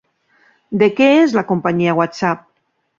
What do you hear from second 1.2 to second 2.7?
és la companyia WhatsApp?